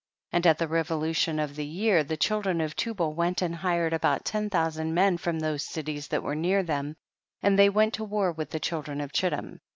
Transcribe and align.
And 0.31 0.47
at 0.47 0.57
the 0.57 0.67
revolution 0.67 1.37
of 1.37 1.55
the 1.55 1.63
year 1.63 2.03
the 2.03 2.17
children 2.17 2.59
of 2.59 2.75
Tubal 2.75 3.13
went 3.13 3.39
and 3.43 3.55
hired 3.57 3.93
about 3.93 4.25
ten 4.25 4.49
thousand 4.49 4.95
men 4.95 5.19
from 5.19 5.37
those 5.39 5.61
cities 5.61 6.07
that 6.07 6.23
were 6.23 6.33
near 6.33 6.63
them, 6.63 6.95
and 7.43 7.59
they 7.59 7.69
went 7.69 7.93
to 7.93 8.03
war 8.03 8.31
with 8.31 8.49
the 8.49 8.59
children 8.59 8.99
of 8.99 9.11
Chittim. 9.13 9.59